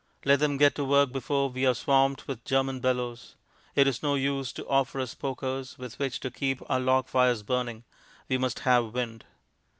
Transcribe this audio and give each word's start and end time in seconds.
Let 0.25 0.39
them 0.39 0.57
get 0.57 0.73
to 0.77 0.83
work 0.83 1.11
before 1.11 1.51
we 1.51 1.63
are 1.67 1.75
swamped 1.75 2.27
with 2.27 2.43
German 2.43 2.79
bellows. 2.79 3.35
It 3.75 3.85
is 3.85 4.01
no 4.01 4.15
use 4.15 4.51
to 4.53 4.67
offer 4.67 4.99
us 4.99 5.13
pokers 5.13 5.77
with 5.77 5.99
which 5.99 6.19
to 6.21 6.31
keep 6.31 6.59
our 6.67 6.79
log 6.79 7.07
fires 7.07 7.43
burning; 7.43 7.83
we 8.27 8.39
must 8.39 8.61
have 8.61 8.95
wind. 8.95 9.25